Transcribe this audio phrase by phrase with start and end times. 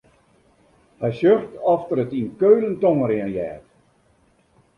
[1.01, 3.67] Hy sjocht oft er it yn Keulen tongerjen heart.